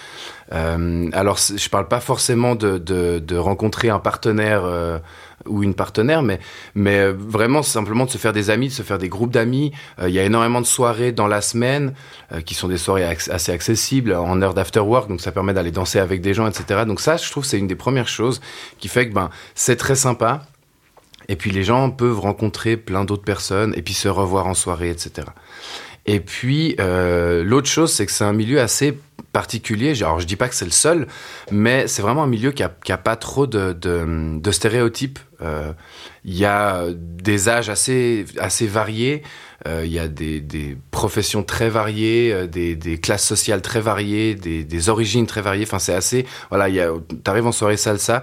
Euh, 0.53 1.09
alors, 1.13 1.39
je 1.39 1.69
parle 1.69 1.89
pas 1.89 2.01
forcément 2.01 2.55
de, 2.55 2.79
de, 2.79 3.19
de 3.19 3.37
rencontrer 3.37 3.91
un 3.91 3.99
partenaire 3.99 4.63
euh, 4.65 4.99
ou 5.49 5.63
une 5.63 5.75
partenaire, 5.75 6.23
mais, 6.23 6.41
mais 6.75 6.99
euh, 6.99 7.15
vraiment 7.17 7.63
simplement 7.63 8.05
de 8.05 8.11
se 8.11 8.19
faire 8.19 8.33
des 8.33 8.51
amis, 8.51 8.69
de 8.69 8.73
se 8.73 8.83
faire 8.83 8.99
des 8.99 9.09
groupes 9.09 9.33
d'amis. 9.33 9.73
Euh, 10.01 10.09
Il 10.09 10.15
y 10.15 10.19
a 10.19 10.25
énormément 10.25 10.61
de 10.61 10.67
soirées 10.67 11.13
dans 11.13 11.27
la 11.27 11.41
semaine 11.41 11.95
euh, 12.33 12.41
qui 12.41 12.55
sont 12.55 12.69
des 12.69 12.79
soirées 12.79 13.05
assez 13.05 13.53
accessibles 13.53 14.15
en 14.15 14.41
heure 14.43 14.55
d'after 14.55 14.81
work, 14.81 15.09
donc 15.09 15.21
ça 15.21 15.33
permet 15.33 15.55
d'aller 15.55 15.71
danser 15.71 15.99
avec 15.99 16.21
des 16.21 16.35
gens, 16.35 16.47
etc. 16.47 16.85
Donc 16.87 17.01
ça, 17.01 17.17
je 17.17 17.31
trouve, 17.31 17.45
c'est 17.45 17.59
une 17.59 17.67
des 17.67 17.77
premières 17.77 18.09
choses 18.09 18.41
qui 18.79 18.89
fait 18.89 19.09
que 19.09 19.15
ben 19.15 19.31
c'est 19.55 19.77
très 19.77 19.95
sympa. 19.95 20.43
Et 21.29 21.35
puis 21.35 21.51
les 21.51 21.65
gens 21.65 21.91
peuvent 21.91 22.21
rencontrer 22.21 22.77
plein 22.77 23.05
d'autres 23.05 23.25
personnes 23.25 23.75
et 23.77 23.83
puis 23.83 23.95
se 23.95 24.09
revoir 24.09 24.47
en 24.47 24.55
soirée, 24.55 24.91
etc. 24.91 25.27
Et 26.07 26.21
puis 26.21 26.77
euh, 26.81 27.43
l'autre 27.45 27.69
chose, 27.69 27.93
c'est 27.93 28.07
que 28.07 28.13
c'est 28.13 28.25
un 28.25 28.33
milieu 28.33 28.61
assez 28.61 28.99
particulier. 29.33 29.93
Alors 30.03 30.21
je 30.21 30.27
dis 30.27 30.37
pas 30.37 30.49
que 30.49 30.55
c'est 30.55 30.65
le 30.65 30.71
seul, 30.71 31.07
mais 31.51 31.89
c'est 31.89 32.01
vraiment 32.01 32.23
un 32.23 32.29
milieu 32.29 32.53
qui 32.53 32.63
a, 32.63 32.73
qui 32.85 32.93
a 32.93 32.97
pas 32.97 33.17
trop 33.17 33.47
de, 33.47 33.73
de, 33.73 34.39
de 34.39 34.51
stéréotypes. 34.51 35.19
Euh, 35.43 35.73
Il 36.25 36.37
y 36.39 36.47
a 36.47 36.87
des 36.95 37.49
âges 37.49 37.69
assez 37.69 38.25
assez 38.39 38.67
variés. 38.67 39.23
Euh, 39.67 39.83
Il 39.85 39.93
y 39.93 39.99
a 39.99 40.09
des, 40.09 40.41
des 40.41 40.79
professions 40.91 41.43
très 41.43 41.69
variées, 41.69 42.33
euh, 42.33 42.47
des, 42.47 42.77
des 42.77 42.99
classes 42.99 43.27
sociales 43.27 43.61
très 43.61 43.81
variées, 43.81 44.35
des, 44.35 44.65
des 44.65 44.89
origines 44.89 45.27
très 45.27 45.43
variées. 45.43 45.65
Enfin, 45.65 45.81
c'est 45.81 45.95
assez. 45.95 46.25
Voilà. 46.51 46.69
T'arrives 47.25 47.47
en 47.47 47.53
soirée 47.53 47.77
salsa 47.77 48.23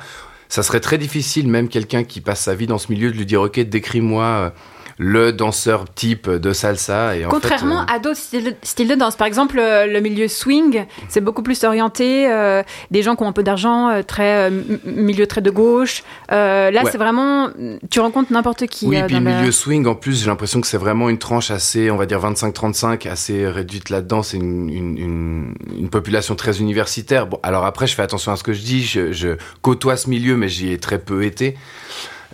ça 0.50 0.62
serait 0.62 0.82
très 0.82 1.00
difficile, 1.00 1.48
même 1.48 1.68
quelqu'un 1.68 2.04
qui 2.04 2.22
passe 2.22 2.42
sa 2.42 2.54
vie 2.54 2.68
dans 2.68 2.78
ce 2.78 2.92
milieu, 2.92 3.12
de 3.12 3.18
lui 3.18 3.26
dire 3.26 3.42
Ok, 3.42 3.60
décris-moi 3.60 4.54
le 4.98 5.32
danseur 5.34 5.86
type 5.94 6.30
de 6.30 6.54
salsa. 6.54 7.16
Et 7.18 7.26
en 7.26 7.30
Contrairement 7.30 7.86
fait, 7.86 7.92
euh, 7.92 7.96
à 7.96 8.00
d'autres 8.00 8.18
styles, 8.20 8.56
styles 8.64 8.88
de 8.88 8.96
danse, 8.96 9.16
par 9.16 9.28
exemple 9.28 9.58
euh, 9.60 9.86
le 9.88 10.00
milieu 10.02 10.28
swing, 10.28 10.86
c'est 11.10 11.22
beaucoup 11.22 11.44
plus 11.44 11.64
orienté, 11.64 12.32
euh, 12.32 12.64
des 12.92 13.02
gens 13.02 13.16
qui 13.16 13.24
ont 13.24 13.28
un 13.28 13.32
peu 13.34 13.44
d'argent, 13.44 14.02
très 14.06 14.52
milieu 14.86 15.28
très 15.28 15.42
de 15.42 15.50
gauche. 15.52 16.04
Là, 16.30 16.70
Ouais. 16.72 16.92
c'est 16.92 16.98
vraiment, 16.98 17.50
tu 17.90 18.00
rencontres 18.00 18.32
n'importe 18.32 18.68
qui. 18.68 18.88
Oui, 18.88 18.98
euh, 18.98 19.06
puis 19.06 19.16
dans 19.16 19.22
la- 19.24 19.40
milieu 19.40 19.52
swing, 19.52 19.86
en 19.88 19.96
plus, 19.96 20.22
j'ai 20.22 20.28
l'impression 20.28 20.60
que 20.62 20.68
c'est 20.68 20.78
vraiment 20.78 21.10
une 21.10 21.18
tranche 21.20 21.52
assez, 21.52 21.90
on 21.92 21.98
va 21.98 22.06
dire 22.06 22.20
25-35, 22.20 23.06
assez 23.08 23.48
réduite 23.48 23.90
là-dedans. 23.90 24.24
C'est 24.24 24.38
une, 24.38 24.70
une, 24.70 24.98
une, 24.98 25.54
une 25.78 25.90
population 25.90 26.36
très 26.36 26.60
universitaire. 26.60 27.28
Bon, 27.28 27.40
alors 27.44 27.66
après, 27.66 27.88
je 27.88 27.96
fais 27.96 28.02
attention 28.02 28.32
à 28.32 28.36
ce 28.36 28.44
que 28.44 28.54
je 28.54 28.62
dis. 28.62 28.84
Je, 28.84 29.12
je 29.12 29.30
côtoie 29.62 29.98
ce 29.98 30.10
milieu, 30.10 30.36
mais 30.36 30.50
j'y 30.50 30.72
ai 30.72 30.78
très 30.78 31.00
peu 31.00 31.24
été. 31.24 31.56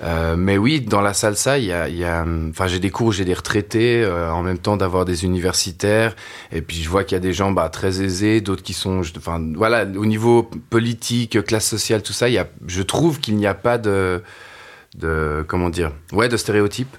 Euh, 0.02 0.36
mais 0.38 0.58
oui, 0.58 0.82
dans 0.82 1.02
la 1.02 1.14
salsa, 1.14 1.58
il 1.58 1.66
y 1.66 1.74
a, 1.74 1.90
y 1.90 2.06
a, 2.06 2.26
enfin, 2.50 2.68
j'ai 2.68 2.80
des 2.80 2.90
cours 2.90 3.12
j'ai 3.12 3.26
des 3.26 3.34
retraités, 3.34 4.02
euh, 4.04 4.32
en 4.32 4.42
même 4.42 4.58
temps 4.58 4.78
d'avoir 4.78 5.06
des 5.06 5.26
universitaires, 5.26 6.16
et 6.52 6.62
puis 6.62 6.78
je 6.78 6.90
vois 6.90 7.04
qu'il 7.04 7.16
y 7.16 7.18
a 7.18 7.22
des 7.22 7.34
gens 7.34 7.52
bah, 7.52 7.70
très 7.70 8.02
aisés, 8.02 8.42
d'autres 8.42 8.64
qui 8.64 8.74
sont, 8.74 9.02
enfin, 9.18 9.42
voilà, 9.56 9.84
au 9.84 10.06
niveau 10.06 10.50
politique, 10.70 11.44
classe 11.44 11.68
sociale, 11.68 12.02
tout 12.02 12.14
ça, 12.14 12.30
il 12.30 12.34
y 12.34 12.38
a, 12.38 12.48
je 12.68 12.82
trouve 12.82 13.20
qu'il 13.20 13.36
n'y 13.36 13.48
a 13.48 13.54
pas 13.54 13.78
de, 13.78 14.22
de, 14.98 15.44
comment 15.48 15.70
dire, 15.70 15.92
ouais, 16.14 16.30
de 16.30 16.38
stéréotypes. 16.38 16.96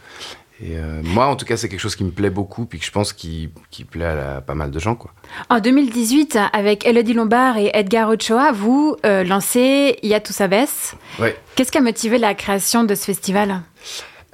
Et 0.62 0.76
euh, 0.76 1.00
moi, 1.02 1.26
en 1.26 1.36
tout 1.36 1.46
cas, 1.46 1.56
c'est 1.56 1.68
quelque 1.70 1.80
chose 1.80 1.96
qui 1.96 2.04
me 2.04 2.10
plaît 2.10 2.28
beaucoup, 2.28 2.66
puis 2.66 2.78
que 2.78 2.84
je 2.84 2.90
pense 2.90 3.14
qui, 3.14 3.48
qui 3.70 3.84
plaît 3.84 4.04
à, 4.04 4.14
la- 4.14 4.40
pas 4.42 4.54
mal 4.54 4.70
de 4.70 4.78
gens, 4.78 4.94
quoi. 4.94 5.10
En 5.48 5.58
2018, 5.58 6.38
avec 6.52 6.84
Elodie 6.86 7.14
Lombard 7.14 7.56
et 7.56 7.70
Edgar 7.72 8.10
Ochoa, 8.10 8.52
vous 8.52 8.96
euh, 9.06 9.24
lancez 9.24 9.98
Yatou 10.02 10.32
Sabes. 10.34 10.66
Ouais. 11.18 11.34
Qu'est-ce 11.56 11.72
qui 11.72 11.78
a 11.78 11.80
motivé 11.80 12.18
la 12.18 12.34
création 12.34 12.84
de 12.84 12.94
ce 12.94 13.06
festival? 13.06 13.62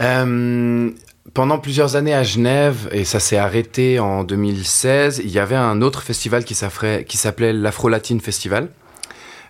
Euh, 0.03 0.91
pendant 1.33 1.59
plusieurs 1.59 1.97
années 1.97 2.15
à 2.15 2.23
Genève, 2.23 2.89
et 2.93 3.05
ça 3.05 3.21
s'est 3.21 3.37
arrêté 3.37 3.99
en 4.01 4.25
2016, 4.25 5.21
il 5.25 5.31
y 5.31 5.39
avait 5.39 5.55
un 5.57 5.81
autre 5.83 6.03
festival 6.03 6.45
qui 6.45 6.55
s'appelait 6.55 7.53
l'Afro-Latine 7.53 8.21
Festival, 8.21 8.69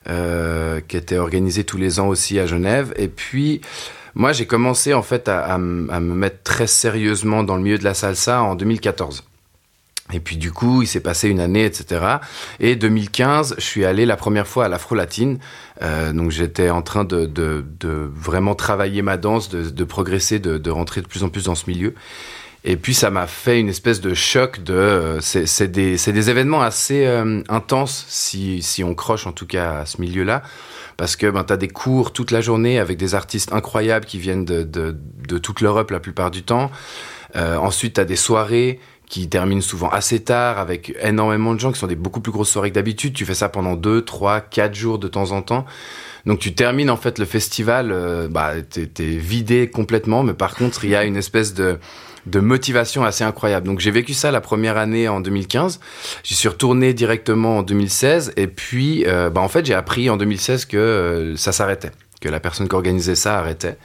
euh, 0.09 0.81
qui 0.87 0.97
était 0.97 1.19
organisé 1.19 1.65
tous 1.65 1.79
les 1.79 2.01
ans 2.01 2.09
aussi 2.09 2.39
à 2.39 2.47
Genève. 2.47 2.93
Et 2.97 3.09
puis, 3.09 3.61
moi, 4.17 4.33
j'ai 4.33 4.47
commencé 4.47 4.95
en 4.95 5.03
fait 5.03 5.29
à, 5.29 5.59
me 5.59 6.15
mettre 6.15 6.43
très 6.43 6.67
sérieusement 6.67 7.43
dans 7.43 7.55
le 7.55 7.63
milieu 7.63 7.77
de 7.77 7.85
la 7.85 7.93
salsa 7.93 8.43
en 8.43 8.55
2014. 8.55 9.25
Et 10.15 10.21
puis 10.21 10.39
du 10.39 10.53
coup, 10.53 10.81
il 10.81 10.87
s'est 10.87 11.01
passé 11.01 11.29
une 11.29 11.39
année, 11.39 11.67
etc. 11.67 12.17
Et 12.59 12.77
2015, 12.77 13.57
je 13.59 13.63
suis 13.63 13.85
allé 13.85 14.07
la 14.07 14.17
première 14.17 14.47
fois 14.47 14.65
à 14.65 14.69
l'Afro-Latine. 14.69 15.39
Euh, 15.83 16.15
donc 16.15 16.31
j'étais 16.31 16.71
en 16.71 16.81
train 16.81 17.05
de, 17.05 17.65
vraiment 18.15 18.55
travailler 18.55 19.03
ma 19.03 19.19
danse, 19.19 19.51
de, 19.51 19.85
progresser, 19.85 20.39
de 20.39 20.71
rentrer 20.71 21.03
de 21.03 21.09
plus 21.09 21.23
en 21.23 21.29
plus 21.29 21.45
dans 21.45 21.55
ce 21.55 21.69
milieu. 21.69 21.93
Et 22.69 22.77
puis 22.77 22.95
ça 22.95 23.11
m'a 23.11 23.29
fait 23.29 23.61
une 23.61 23.69
espèce 23.69 24.01
de 24.01 24.13
choc 24.13 24.63
de... 24.65 24.75
euh, 24.75 25.21
c'est 25.21 25.71
des, 25.71 25.97
des 25.97 26.31
événements 26.31 26.63
assez 26.63 27.07
euh, 27.07 27.41
intenses 27.49 28.05
si, 28.09 28.61
si 28.61 28.83
on 28.83 28.95
croche 28.95 29.29
en 29.29 29.33
tout 29.33 29.47
cas 29.47 29.79
à 29.79 29.87
ce 29.87 30.01
milieu-là. 30.01 30.43
Parce 30.97 31.15
que 31.15 31.31
ben, 31.31 31.45
tu 31.45 31.53
as 31.53 31.57
des 31.57 31.69
cours 31.69 32.13
toute 32.13 32.33
la 32.33 32.41
journée 32.41 32.81
avec 32.81 32.99
des 32.99 33.15
artistes 33.15 33.53
incroyables 33.53 34.05
qui 34.05 34.19
viennent 34.19 34.45
de, 34.45 34.65
de, 34.65 34.97
de 35.29 35.39
toute 35.39 35.61
l'Europe 35.61 35.93
la 35.93 36.01
plupart 36.01 36.33
du 36.33 36.43
temps. 36.43 36.73
Euh, 37.37 37.57
ensuite, 37.57 37.95
tu 37.95 38.01
as 38.01 38.05
des 38.05 38.17
soirées 38.17 38.81
qui 39.09 39.29
terminent 39.29 39.61
souvent 39.61 39.89
assez 39.89 40.25
tard 40.25 40.59
avec 40.59 40.93
énormément 41.01 41.55
de 41.55 41.61
gens 41.61 41.71
qui 41.71 41.79
sont 41.79 41.87
des 41.87 41.95
beaucoup 41.95 42.21
plus 42.21 42.33
grosses 42.33 42.51
soirées 42.51 42.71
que 42.71 42.75
d'habitude. 42.75 43.13
Tu 43.13 43.25
fais 43.25 43.35
ça 43.35 43.49
pendant 43.49 43.77
deux, 43.77 44.03
trois, 44.03 44.41
quatre 44.41 44.75
jours 44.75 44.99
de 44.99 45.07
temps 45.07 45.31
en 45.31 45.43
temps. 45.43 45.67
Donc 46.25 46.41
tu 46.41 46.53
termines 46.55 46.91
en 46.91 46.97
fait 46.97 47.21
le 47.21 47.27
festival, 47.27 47.93
euh, 47.93 48.27
bah, 48.29 48.55
t'es 48.63 49.05
vidé 49.05 49.71
complètement, 49.71 50.25
mais 50.25 50.35
par 50.35 50.57
contre 50.57 50.85
il 50.85 50.91
y 50.91 50.97
a 50.97 51.05
une 51.05 51.17
espèce 51.17 51.55
de 51.55 51.79
de 52.27 52.41
motivation 52.41 53.05
assez 53.05 53.25
incroyable. 53.25 53.67
Donc 53.67 53.81
j'ai 53.81 53.91
vécu 53.91 54.15
ça 54.15 54.31
la 54.31 54.41
première 54.41 54.77
année 54.77 55.09
en 55.09 55.21
2015. 55.21 55.81
J'y 56.25 56.35
suis 56.35 56.49
retourné 56.49 56.93
directement 56.93 57.59
en 57.59 57.63
2016 57.63 58.33
et 58.37 58.49
puis 58.49 59.05
euh, 59.07 59.31
bah, 59.31 59.41
en 59.41 59.49
fait 59.49 59.65
j'ai 59.65 59.75
appris 59.75 60.11
en 60.11 60.17
2016 60.17 60.67
que 60.67 60.77
euh, 60.77 61.37
ça 61.37 61.53
s'arrêtait, 61.53 61.93
que 62.21 62.29
la 62.29 62.41
personne 62.41 62.69
qui 62.69 62.75
organisait 62.75 63.15
ça 63.15 63.39
arrêtait. 63.39 63.79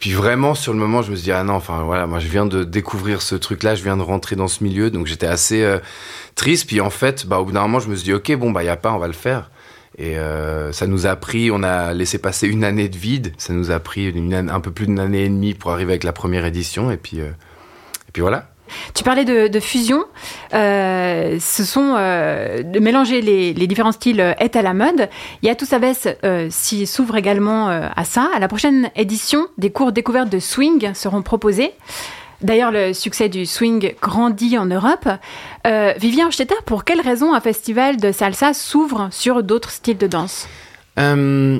Puis 0.00 0.12
vraiment, 0.12 0.54
sur 0.54 0.72
le 0.72 0.78
moment, 0.78 1.02
je 1.02 1.10
me 1.10 1.16
suis 1.16 1.24
dit, 1.24 1.32
ah 1.32 1.44
non, 1.44 1.54
enfin 1.54 1.82
voilà, 1.84 2.06
moi 2.06 2.18
je 2.18 2.28
viens 2.28 2.46
de 2.46 2.64
découvrir 2.64 3.22
ce 3.22 3.36
truc-là, 3.36 3.74
je 3.74 3.82
viens 3.82 3.96
de 3.96 4.02
rentrer 4.02 4.36
dans 4.36 4.48
ce 4.48 4.62
milieu, 4.62 4.90
donc 4.90 5.06
j'étais 5.06 5.26
assez 5.26 5.62
euh, 5.62 5.78
triste. 6.34 6.66
Puis 6.66 6.80
en 6.80 6.90
fait, 6.90 7.26
bah, 7.26 7.38
au 7.38 7.44
bout 7.44 7.52
d'un 7.52 7.62
moment, 7.62 7.80
je 7.80 7.88
me 7.88 7.94
suis 7.94 8.04
dit, 8.04 8.12
ok, 8.12 8.36
bon, 8.36 8.50
bah, 8.50 8.62
n'y 8.62 8.68
a 8.68 8.76
pas, 8.76 8.92
on 8.92 8.98
va 8.98 9.06
le 9.06 9.12
faire. 9.14 9.50
Et 9.96 10.18
euh, 10.18 10.72
ça 10.72 10.86
nous 10.86 11.06
a 11.06 11.14
pris, 11.16 11.50
on 11.50 11.62
a 11.62 11.92
laissé 11.92 12.18
passer 12.18 12.48
une 12.48 12.64
année 12.64 12.88
de 12.88 12.96
vide, 12.96 13.32
ça 13.38 13.52
nous 13.52 13.70
a 13.70 13.78
pris 13.78 14.12
un 14.32 14.60
peu 14.60 14.72
plus 14.72 14.86
d'une 14.86 14.98
année 14.98 15.24
et 15.24 15.28
demie 15.28 15.54
pour 15.54 15.70
arriver 15.70 15.92
avec 15.92 16.04
la 16.04 16.12
première 16.12 16.44
édition, 16.44 16.90
et 16.90 16.96
puis, 16.96 17.20
euh, 17.20 17.28
et 18.08 18.12
puis 18.12 18.22
voilà. 18.22 18.48
Tu 18.94 19.04
parlais 19.04 19.24
de, 19.24 19.60
fusion. 19.60 20.04
Euh, 20.52 21.38
ce 21.38 21.64
sont 21.64 21.92
de 21.92 22.78
mélanger 22.80 23.20
les, 23.20 23.66
différents 23.66 23.92
styles 23.92 24.34
est 24.38 24.56
à 24.56 24.62
la 24.62 24.74
mode. 24.74 25.08
Yatou 25.42 25.64
Sabes 25.64 26.16
euh, 26.24 26.48
s'y 26.50 26.86
s'ouvre 26.86 27.16
également 27.16 27.68
à 27.68 28.04
ça. 28.04 28.30
À 28.34 28.38
la 28.40 28.48
prochaine 28.48 28.90
édition, 28.96 29.46
des 29.58 29.70
cours 29.70 29.92
découvertes 29.92 30.30
de 30.30 30.40
swing 30.40 30.92
seront 30.94 31.22
proposés. 31.22 31.72
D'ailleurs, 32.44 32.70
le 32.70 32.92
succès 32.92 33.30
du 33.30 33.46
swing 33.46 33.94
grandit 34.02 34.58
en 34.58 34.66
Europe. 34.66 35.08
Euh, 35.66 35.94
Vivien 35.96 36.30
Stetter, 36.30 36.54
pour 36.66 36.84
quelle 36.84 37.00
raison 37.00 37.32
un 37.32 37.40
festival 37.40 37.96
de 37.96 38.12
salsa 38.12 38.52
s'ouvre 38.52 39.08
sur 39.10 39.42
d'autres 39.42 39.70
styles 39.70 39.96
de 39.96 40.06
danse? 40.06 40.46
Euh, 40.98 41.58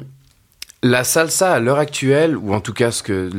la 0.82 1.02
salsa 1.02 1.54
à 1.54 1.58
l'heure 1.58 1.78
actuelle, 1.78 2.36
ou 2.36 2.52
en 2.52 2.60
tout 2.60 2.74
cas 2.74 2.90
ce 2.90 3.02
que, 3.02 3.30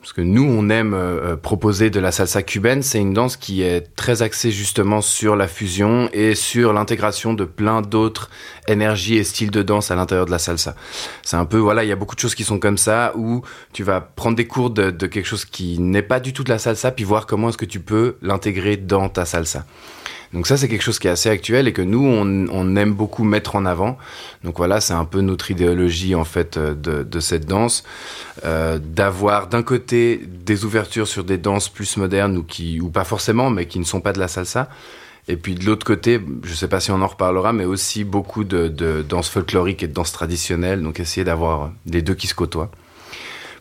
parce 0.00 0.14
que 0.14 0.22
nous, 0.22 0.44
on 0.44 0.70
aime 0.70 0.94
euh, 0.94 1.36
proposer 1.36 1.90
de 1.90 2.00
la 2.00 2.10
salsa 2.10 2.42
cubaine. 2.42 2.82
C'est 2.82 2.98
une 2.98 3.12
danse 3.12 3.36
qui 3.36 3.62
est 3.62 3.94
très 3.96 4.22
axée 4.22 4.50
justement 4.50 5.02
sur 5.02 5.36
la 5.36 5.46
fusion 5.46 6.08
et 6.14 6.34
sur 6.34 6.72
l'intégration 6.72 7.34
de 7.34 7.44
plein 7.44 7.82
d'autres 7.82 8.30
énergies 8.66 9.16
et 9.16 9.24
styles 9.24 9.50
de 9.50 9.62
danse 9.62 9.90
à 9.90 9.96
l'intérieur 9.96 10.24
de 10.24 10.30
la 10.30 10.38
salsa. 10.38 10.74
C'est 11.22 11.36
un 11.36 11.44
peu, 11.44 11.58
voilà, 11.58 11.84
il 11.84 11.88
y 11.88 11.92
a 11.92 11.96
beaucoup 11.96 12.14
de 12.14 12.20
choses 12.20 12.34
qui 12.34 12.44
sont 12.44 12.58
comme 12.58 12.78
ça 12.78 13.12
où 13.14 13.42
tu 13.74 13.82
vas 13.82 14.00
prendre 14.00 14.36
des 14.36 14.46
cours 14.46 14.70
de, 14.70 14.90
de 14.90 15.06
quelque 15.06 15.26
chose 15.26 15.44
qui 15.44 15.78
n'est 15.78 16.02
pas 16.02 16.18
du 16.18 16.32
tout 16.32 16.44
de 16.44 16.50
la 16.50 16.58
salsa, 16.58 16.92
puis 16.92 17.04
voir 17.04 17.26
comment 17.26 17.50
est-ce 17.50 17.58
que 17.58 17.66
tu 17.66 17.80
peux 17.80 18.16
l'intégrer 18.22 18.78
dans 18.78 19.10
ta 19.10 19.26
salsa. 19.26 19.66
Donc 20.32 20.46
ça, 20.46 20.56
c'est 20.56 20.68
quelque 20.68 20.82
chose 20.82 20.98
qui 20.98 21.08
est 21.08 21.10
assez 21.10 21.28
actuel 21.28 21.66
et 21.66 21.72
que 21.72 21.82
nous, 21.82 22.04
on, 22.04 22.46
on 22.52 22.76
aime 22.76 22.92
beaucoup 22.92 23.24
mettre 23.24 23.56
en 23.56 23.66
avant. 23.66 23.98
Donc 24.44 24.58
voilà, 24.58 24.80
c'est 24.80 24.92
un 24.94 25.04
peu 25.04 25.20
notre 25.22 25.50
idéologie 25.50 26.14
en 26.14 26.24
fait 26.24 26.56
euh, 26.56 26.74
de, 26.74 27.02
de 27.02 27.20
cette 27.20 27.46
danse, 27.46 27.82
euh, 28.44 28.78
d'avoir 28.78 29.48
d'un 29.48 29.62
côté 29.62 30.20
des 30.26 30.64
ouvertures 30.64 31.08
sur 31.08 31.24
des 31.24 31.38
danses 31.38 31.68
plus 31.68 31.96
modernes 31.96 32.36
ou 32.36 32.44
qui 32.44 32.80
ou 32.80 32.90
pas 32.90 33.04
forcément, 33.04 33.50
mais 33.50 33.66
qui 33.66 33.80
ne 33.80 33.84
sont 33.84 34.00
pas 34.00 34.12
de 34.12 34.20
la 34.20 34.28
salsa. 34.28 34.68
Et 35.26 35.36
puis 35.36 35.54
de 35.54 35.64
l'autre 35.64 35.84
côté, 35.84 36.20
je 36.44 36.54
sais 36.54 36.68
pas 36.68 36.80
si 36.80 36.90
on 36.90 37.02
en 37.02 37.06
reparlera, 37.06 37.52
mais 37.52 37.64
aussi 37.64 38.04
beaucoup 38.04 38.44
de, 38.44 38.68
de 38.68 39.04
danse 39.06 39.28
folklorique 39.28 39.82
et 39.82 39.88
de 39.88 39.92
danse 39.92 40.12
traditionnelle. 40.12 40.82
Donc 40.82 41.00
essayer 41.00 41.24
d'avoir 41.24 41.72
les 41.86 42.02
deux 42.02 42.14
qui 42.14 42.26
se 42.28 42.34
côtoient. 42.34 42.70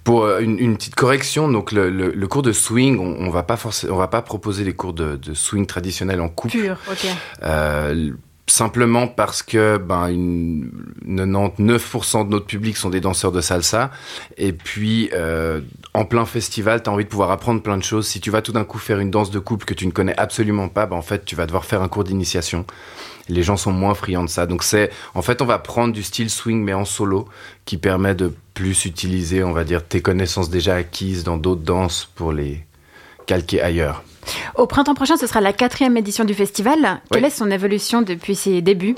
Pour 0.03 0.24
euh, 0.24 0.39
une, 0.39 0.58
une, 0.60 0.77
petite 0.77 0.96
correction, 0.96 1.50
donc 1.50 1.72
le, 1.72 1.89
le, 1.89 2.12
le 2.12 2.27
cours 2.27 2.41
de 2.41 2.51
swing, 2.51 3.00
on, 3.00 3.25
on 3.25 3.29
va 3.29 3.44
pas 3.44 3.58
forcément, 3.58 3.96
on 3.96 3.98
va 3.98 4.08
pas 4.08 4.22
proposer 4.22 4.63
des 4.63 4.74
cours 4.74 4.94
de, 4.94 5.15
de 5.15 5.34
swing 5.34 5.65
traditionnel 5.65 6.22
en 6.22 6.29
couple. 6.29 6.58
Pur, 6.58 6.77
ok. 6.89 7.08
Euh, 7.44 8.12
simplement 8.50 9.08
parce 9.08 9.44
que 9.44 9.77
ben 9.77 10.08
une 10.08 10.72
99% 11.06 12.25
de 12.25 12.29
notre 12.29 12.46
public 12.46 12.77
sont 12.77 12.89
des 12.89 13.00
danseurs 13.00 13.32
de 13.32 13.41
salsa 13.41 13.91
et 14.38 14.53
puis 14.53 15.10
euh, 15.13 15.62
en 15.94 16.06
plein 16.06 16.25
festival 16.25 16.84
tu 16.84 16.89
as 16.89 16.94
envie 16.94 17.03
de 17.03 17.10
pouvoir 17.10 17.32
apprendre 17.32 17.62
plein 17.62 17.77
de 17.77 17.84
choses 17.84 18.08
si 18.08 18.20
tu 18.20 18.32
vas 18.32 18.41
tout 18.41 18.51
d'un 18.51 18.65
coup 18.65 18.79
faire 18.79 19.00
une 19.00 19.12
danse 19.12 19.32
de 19.32 19.39
couple 19.39 19.65
que 19.65 19.74
tu 19.74 19.86
ne 19.86 19.91
connais 19.91 20.18
absolument 20.18 20.68
pas 20.68 20.86
ben 20.86 20.96
en 20.96 21.01
fait 21.01 21.25
tu 21.25 21.36
vas 21.36 21.46
devoir 21.46 21.65
faire 21.65 21.82
un 21.82 21.88
cours 21.88 22.03
d'initiation 22.03 22.65
les 23.29 23.43
gens 23.43 23.55
sont 23.57 23.71
moins 23.71 23.93
friands 23.93 24.24
de 24.25 24.29
ça 24.29 24.45
donc 24.45 24.63
c'est 24.63 24.89
en 25.13 25.21
fait 25.21 25.41
on 25.41 25.45
va 25.45 25.59
prendre 25.59 25.93
du 25.93 26.03
style 26.03 26.29
swing 26.29 26.62
mais 26.63 26.74
en 26.74 26.83
solo 26.86 27.27
qui 27.65 27.77
permet 27.77 28.15
de 28.15 28.33
plus 28.53 28.86
utiliser 28.86 29.43
on 29.43 29.53
va 29.53 29.63
dire 29.63 29.86
tes 29.88 30.01
connaissances 30.01 30.50
déjà 30.50 30.75
acquises 30.75 31.24
dans 31.24 31.38
d'autres 31.38 31.62
danses 31.62 32.09
pour 32.15 32.33
les 32.33 32.65
calquer 33.27 33.62
ailleurs 33.62 34.03
Au 34.55 34.65
printemps 34.67 34.95
prochain, 34.95 35.15
ce 35.17 35.27
sera 35.27 35.39
la 35.41 35.53
quatrième 35.53 35.95
édition 35.98 36.25
du 36.25 36.33
festival. 36.33 37.01
Quelle 37.12 37.21
Oui. 37.21 37.27
est 37.27 37.31
son 37.31 37.50
évolution 37.51 38.01
depuis 38.01 38.36
ses 38.36 38.62
débuts? 38.62 38.95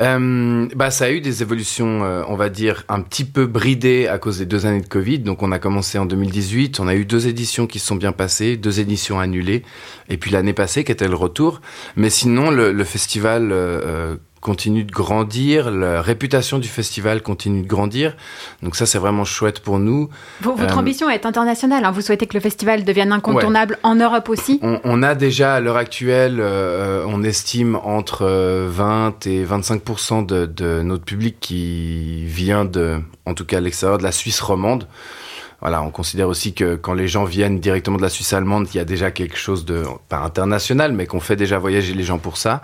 Euh, 0.00 0.68
bah, 0.74 0.90
ça 0.90 1.06
a 1.06 1.10
eu 1.10 1.20
des 1.20 1.42
évolutions, 1.42 2.04
euh, 2.04 2.22
on 2.28 2.36
va 2.36 2.48
dire, 2.48 2.84
un 2.88 3.00
petit 3.00 3.24
peu 3.24 3.46
bridées 3.46 4.08
à 4.08 4.18
cause 4.18 4.38
des 4.38 4.46
deux 4.46 4.66
années 4.66 4.82
de 4.82 4.88
Covid. 4.88 5.20
Donc, 5.20 5.42
on 5.42 5.52
a 5.52 5.58
commencé 5.58 5.98
en 5.98 6.06
2018. 6.06 6.80
On 6.80 6.88
a 6.88 6.94
eu 6.94 7.04
deux 7.04 7.28
éditions 7.28 7.66
qui 7.66 7.78
se 7.78 7.86
sont 7.86 7.96
bien 7.96 8.12
passées, 8.12 8.56
deux 8.56 8.80
éditions 8.80 9.18
annulées. 9.18 9.62
Et 10.08 10.18
puis 10.18 10.30
l'année 10.30 10.52
passée, 10.52 10.84
qui 10.84 10.92
était 10.92 11.08
le 11.08 11.16
retour. 11.16 11.60
Mais 11.96 12.10
sinon, 12.10 12.50
le, 12.50 12.72
le 12.72 12.84
festival 12.84 13.52
euh, 13.52 13.80
euh, 13.84 14.16
continue 14.40 14.84
de 14.84 14.92
grandir. 14.92 15.70
La 15.70 16.02
réputation 16.02 16.58
du 16.58 16.68
festival 16.68 17.22
continue 17.22 17.62
de 17.62 17.66
grandir. 17.66 18.16
Donc, 18.62 18.76
ça, 18.76 18.86
c'est 18.86 18.98
vraiment 18.98 19.24
chouette 19.24 19.60
pour 19.60 19.78
nous. 19.78 20.08
Votre 20.42 20.62
Euh, 20.76 20.80
ambition 20.80 21.10
est 21.10 21.26
internationale. 21.26 21.84
hein. 21.84 21.90
Vous 21.90 22.00
souhaitez 22.00 22.26
que 22.26 22.34
le 22.34 22.40
festival 22.40 22.84
devienne 22.84 23.12
incontournable 23.12 23.78
en 23.82 23.94
Europe 23.96 24.28
aussi? 24.28 24.58
On, 24.62 24.80
on 24.84 25.02
a 25.02 25.14
déjà 25.14 25.54
à 25.54 25.60
l'heure 25.60 25.76
actuelle, 25.76 26.36
euh, 26.40 27.04
on 27.08 27.22
estime 27.24 27.76
entre 27.76 28.22
euh, 28.22 28.68
20 28.70 29.26
et 29.26 29.44
25 29.44 30.26
de, 30.26 30.46
de 30.46 30.82
notre 30.82 31.04
public 31.04 31.36
qui 31.40 32.24
vient 32.26 32.64
de, 32.64 33.00
en 33.24 33.34
tout 33.34 33.44
cas 33.44 33.58
à 33.58 33.60
l'extérieur 33.60 33.98
de 33.98 34.02
la 34.04 34.12
Suisse 34.12 34.40
romande. 34.40 34.86
Voilà, 35.62 35.82
on 35.82 35.90
considère 35.90 36.28
aussi 36.28 36.52
que 36.52 36.76
quand 36.76 36.92
les 36.92 37.08
gens 37.08 37.24
viennent 37.24 37.58
directement 37.60 37.96
de 37.96 38.02
la 38.02 38.10
Suisse 38.10 38.32
allemande, 38.34 38.68
il 38.72 38.76
y 38.76 38.80
a 38.80 38.84
déjà 38.84 39.10
quelque 39.10 39.38
chose 39.38 39.64
de 39.64 39.84
pas 40.08 40.18
international, 40.18 40.92
mais 40.92 41.06
qu'on 41.06 41.18
fait 41.20 41.34
déjà 41.36 41.58
voyager 41.58 41.94
les 41.94 42.04
gens 42.04 42.18
pour 42.18 42.36
ça. 42.36 42.60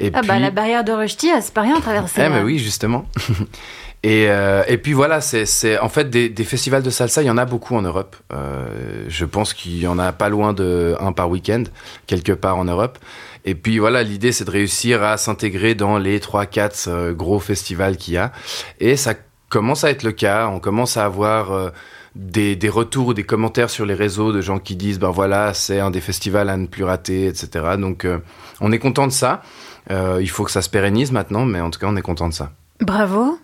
Et 0.00 0.10
Ah 0.14 0.22
bah 0.22 0.38
la 0.38 0.50
barrière 0.50 0.84
de 0.84 0.92
Rushdie, 0.92 1.30
c'est 1.40 1.54
pas 1.54 1.62
rien 1.62 1.76
à 1.76 1.80
traverser. 1.80 2.22
eh 2.24 2.28
là. 2.28 2.42
oui, 2.44 2.58
justement. 2.58 3.06
et, 4.02 4.26
euh, 4.28 4.62
et 4.68 4.78
puis 4.78 4.92
voilà, 4.92 5.20
c'est, 5.20 5.46
c'est 5.46 5.78
en 5.78 5.88
fait 5.88 6.10
des, 6.10 6.28
des 6.28 6.44
festivals 6.44 6.82
de 6.82 6.90
salsa, 6.90 7.22
il 7.22 7.26
y 7.26 7.30
en 7.30 7.38
a 7.38 7.44
beaucoup 7.44 7.74
en 7.76 7.82
Europe. 7.82 8.16
Euh, 8.32 8.66
je 9.08 9.24
pense 9.24 9.54
qu'il 9.54 9.78
y 9.80 9.86
en 9.86 9.98
a 9.98 10.12
pas 10.12 10.28
loin 10.28 10.52
de 10.52 10.94
un 11.00 11.12
par 11.12 11.30
week-end, 11.30 11.64
quelque 12.06 12.32
part 12.32 12.56
en 12.56 12.64
Europe. 12.64 12.98
Et 13.44 13.54
puis 13.54 13.78
voilà, 13.78 14.02
l'idée 14.02 14.32
c'est 14.32 14.44
de 14.44 14.50
réussir 14.50 15.02
à 15.02 15.16
s'intégrer 15.16 15.74
dans 15.74 15.98
les 15.98 16.18
3-4 16.18 16.84
euh, 16.88 17.12
gros 17.12 17.38
festivals 17.38 17.96
qu'il 17.96 18.14
y 18.14 18.18
a. 18.18 18.32
Et 18.80 18.96
ça 18.96 19.14
commence 19.48 19.84
à 19.84 19.90
être 19.90 20.02
le 20.02 20.12
cas. 20.12 20.48
On 20.48 20.58
commence 20.58 20.96
à 20.96 21.04
avoir 21.04 21.52
euh, 21.52 21.70
des, 22.16 22.56
des 22.56 22.68
retours 22.68 23.08
ou 23.08 23.14
des 23.14 23.24
commentaires 23.24 23.70
sur 23.70 23.84
les 23.84 23.94
réseaux 23.94 24.32
de 24.32 24.40
gens 24.40 24.58
qui 24.58 24.74
disent 24.74 24.98
ben 24.98 25.10
voilà, 25.10 25.52
c'est 25.54 25.80
un 25.80 25.90
des 25.90 26.00
festivals 26.00 26.48
à 26.48 26.56
ne 26.56 26.66
plus 26.66 26.84
rater, 26.84 27.26
etc. 27.26 27.76
Donc 27.78 28.04
euh, 28.04 28.18
on 28.60 28.72
est 28.72 28.78
content 28.78 29.06
de 29.06 29.12
ça. 29.12 29.42
Euh, 29.90 30.18
il 30.20 30.30
faut 30.30 30.44
que 30.44 30.50
ça 30.50 30.62
se 30.62 30.70
pérennise 30.70 31.12
maintenant, 31.12 31.44
mais 31.44 31.60
en 31.60 31.70
tout 31.70 31.78
cas, 31.78 31.86
on 31.88 31.96
est 31.96 32.02
content 32.02 32.28
de 32.28 32.34
ça. 32.34 32.50
Bravo. 32.80 33.38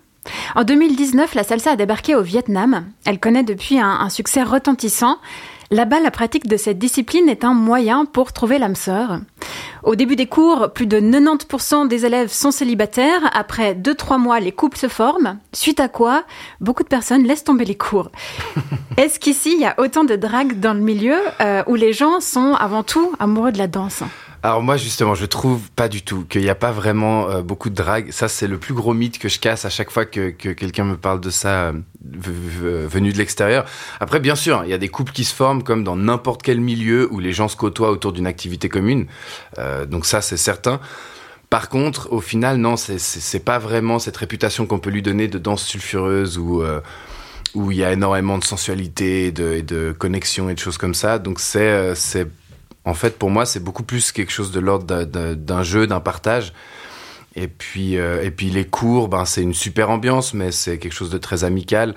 En 0.54 0.64
2019, 0.64 1.34
la 1.34 1.44
salsa 1.44 1.72
a 1.72 1.76
débarqué 1.76 2.14
au 2.14 2.22
Vietnam. 2.22 2.86
Elle 3.04 3.18
connaît 3.20 3.42
depuis 3.42 3.78
un 3.78 4.08
succès 4.08 4.42
retentissant. 4.42 5.18
Là-bas, 5.72 6.00
la 6.00 6.10
pratique 6.10 6.46
de 6.46 6.58
cette 6.58 6.78
discipline 6.78 7.30
est 7.30 7.44
un 7.44 7.54
moyen 7.54 8.04
pour 8.04 8.34
trouver 8.34 8.58
l'âme 8.58 8.74
sœur. 8.74 9.20
Au 9.82 9.96
début 9.96 10.16
des 10.16 10.26
cours, 10.26 10.70
plus 10.74 10.86
de 10.86 11.00
90% 11.00 11.88
des 11.88 12.04
élèves 12.04 12.30
sont 12.30 12.50
célibataires. 12.50 13.30
Après 13.32 13.72
2-3 13.72 14.18
mois, 14.18 14.38
les 14.38 14.52
couples 14.52 14.76
se 14.76 14.88
forment. 14.88 15.38
Suite 15.54 15.80
à 15.80 15.88
quoi, 15.88 16.24
beaucoup 16.60 16.82
de 16.82 16.88
personnes 16.88 17.24
laissent 17.24 17.44
tomber 17.44 17.64
les 17.64 17.74
cours. 17.74 18.10
Est-ce 18.98 19.18
qu'ici, 19.18 19.54
il 19.54 19.62
y 19.62 19.64
a 19.64 19.74
autant 19.78 20.04
de 20.04 20.14
drague 20.14 20.60
dans 20.60 20.74
le 20.74 20.80
milieu 20.80 21.16
euh, 21.40 21.62
où 21.66 21.74
les 21.74 21.94
gens 21.94 22.20
sont 22.20 22.52
avant 22.52 22.82
tout 22.82 23.10
amoureux 23.18 23.50
de 23.50 23.56
la 23.56 23.66
danse? 23.66 24.02
Alors 24.44 24.60
moi, 24.60 24.76
justement, 24.76 25.14
je 25.14 25.24
trouve 25.24 25.70
pas 25.70 25.88
du 25.88 26.02
tout 26.02 26.24
qu'il 26.24 26.40
n'y 26.40 26.48
a 26.48 26.56
pas 26.56 26.72
vraiment 26.72 27.28
euh, 27.30 27.42
beaucoup 27.42 27.70
de 27.70 27.76
drague. 27.76 28.10
Ça, 28.10 28.26
c'est 28.26 28.48
le 28.48 28.58
plus 28.58 28.74
gros 28.74 28.92
mythe 28.92 29.20
que 29.20 29.28
je 29.28 29.38
casse 29.38 29.64
à 29.64 29.70
chaque 29.70 29.92
fois 29.92 30.04
que, 30.04 30.30
que 30.30 30.48
quelqu'un 30.48 30.82
me 30.84 30.96
parle 30.96 31.20
de 31.20 31.30
ça 31.30 31.66
euh, 31.66 31.72
v- 32.04 32.86
venu 32.88 33.12
de 33.12 33.18
l'extérieur. 33.18 33.64
Après, 34.00 34.18
bien 34.18 34.34
sûr, 34.34 34.62
il 34.64 34.70
y 34.70 34.74
a 34.74 34.78
des 34.78 34.88
couples 34.88 35.12
qui 35.12 35.22
se 35.22 35.32
forment 35.32 35.62
comme 35.62 35.84
dans 35.84 35.94
n'importe 35.94 36.42
quel 36.42 36.60
milieu 36.60 37.08
où 37.12 37.20
les 37.20 37.32
gens 37.32 37.46
se 37.46 37.54
côtoient 37.56 37.92
autour 37.92 38.12
d'une 38.12 38.26
activité 38.26 38.68
commune. 38.68 39.06
Euh, 39.58 39.86
donc 39.86 40.06
ça, 40.06 40.20
c'est 40.20 40.36
certain. 40.36 40.80
Par 41.48 41.68
contre, 41.68 42.12
au 42.12 42.20
final, 42.20 42.56
non, 42.56 42.76
c'est- 42.76 43.44
pas 43.44 43.60
vraiment 43.60 44.00
cette 44.00 44.16
réputation 44.16 44.66
qu'on 44.66 44.80
peut 44.80 44.90
lui 44.90 45.02
donner 45.02 45.28
de 45.28 45.38
danse 45.38 45.62
sulfureuse 45.64 46.36
ou 46.38 46.62
euh, 46.62 46.80
où 47.54 47.70
il 47.70 47.78
y 47.78 47.84
a 47.84 47.92
énormément 47.92 48.38
de 48.38 48.44
sensualité, 48.44 49.30
de, 49.30 49.60
de 49.60 49.94
connexion 49.96 50.48
et 50.48 50.54
de 50.54 50.58
choses 50.58 50.78
comme 50.78 50.94
ça. 50.94 51.18
Donc 51.20 51.38
euh, 51.54 51.94
c'est 51.94 52.26
en 52.84 52.94
fait 52.94 53.18
pour 53.18 53.30
moi 53.30 53.46
c'est 53.46 53.60
beaucoup 53.60 53.82
plus 53.84 54.12
quelque 54.12 54.32
chose 54.32 54.52
de 54.52 54.60
l'ordre 54.60 55.04
d'un- 55.04 55.62
jeu, 55.62 55.86
d'un 55.86 56.00
partage. 56.00 56.52
Et 57.34 57.48
puis 57.48 57.96
euh, 57.96 58.22
et 58.22 58.30
puis 58.30 58.50
les 58.50 58.66
cours, 58.66 59.08
ben 59.08 59.24
c'est 59.24 59.42
une 59.42 59.54
super 59.54 59.88
ambiance, 59.88 60.34
mais 60.34 60.52
c'est 60.52 60.78
quelque 60.78 60.92
chose 60.92 61.10
de 61.10 61.18
très 61.18 61.44
amical. 61.44 61.94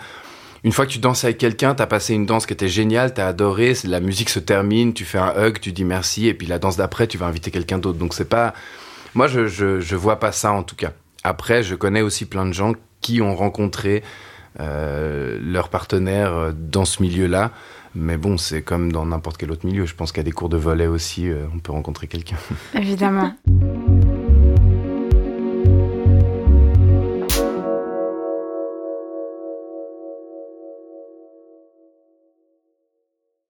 Une 0.64 0.72
fois 0.72 0.86
que 0.86 0.92
tu 0.92 1.00
danses 1.00 1.24
avec 1.26 1.38
quelqu'un, 1.38 1.76
t'as 1.76 1.86
passé 1.86 2.14
une 2.14 2.26
danse 2.26 2.46
qui 2.46 2.54
était 2.54 2.70
géniale, 2.70 3.14
t'as 3.14 3.28
adoré, 3.28 3.74
la 3.84 4.00
musique 4.00 4.30
se 4.30 4.40
termine, 4.40 4.94
tu 4.94 5.06
fais 5.06 5.20
un 5.20 5.34
hug, 5.38 5.60
tu 5.60 5.72
dis 5.74 5.84
merci, 5.84 6.28
et 6.28 6.34
puis 6.34 6.48
la 6.48 6.58
danse 6.58 6.78
d'après, 6.78 7.06
tu 7.06 7.18
vas 7.18 7.28
inviter 7.28 7.52
quelqu'un 7.52 7.78
d'autre. 7.78 8.00
Donc 8.00 8.14
c'est 8.14 8.30
pas, 8.30 8.54
moi 9.14 9.28
je, 9.28 9.46
je 9.48 9.96
vois 9.96 10.20
pas 10.20 10.32
ça 10.32 10.54
en 10.54 10.64
tout 10.64 10.76
cas. 10.76 10.94
Après, 11.24 11.64
je 11.64 11.76
connais 11.76 12.02
aussi 12.02 12.26
plein 12.26 12.46
de 12.46 12.54
gens 12.54 12.74
qui 13.02 13.22
ont 13.22 13.36
rencontré 13.36 14.04
euh, 14.60 15.38
leur 15.44 15.70
partenaire 15.70 16.34
euh, 16.34 16.52
dans 16.56 16.86
ce 16.86 17.02
milieu-là. 17.04 17.52
Mais 17.96 18.18
bon, 18.18 18.38
c'est 18.38 18.62
comme 18.62 18.92
dans 18.92 19.06
n'importe 19.06 19.38
quel 19.38 19.52
autre 19.52 19.66
milieu. 19.66 19.86
Je 19.86 19.96
pense 19.96 20.12
qu'il 20.12 20.20
y 20.20 20.22
a 20.22 20.24
des 20.26 20.32
cours 20.32 20.50
de 20.50 20.58
volet 20.58 20.88
aussi, 20.88 21.30
euh, 21.30 21.46
on 21.54 21.60
peut 21.60 21.72
rencontrer 21.72 22.08
quelqu'un. 22.08 22.38
Évidemment. 22.74 23.34